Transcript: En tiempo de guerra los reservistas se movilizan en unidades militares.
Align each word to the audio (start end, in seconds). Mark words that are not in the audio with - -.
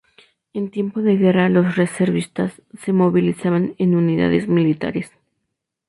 En 0.53 0.71
tiempo 0.71 1.03
de 1.03 1.15
guerra 1.15 1.47
los 1.47 1.75
reservistas 1.75 2.63
se 2.73 2.91
movilizan 2.91 3.75
en 3.77 3.95
unidades 3.95 4.47
militares. 4.47 5.11